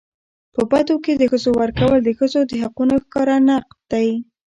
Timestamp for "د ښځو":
1.15-1.51, 2.03-2.39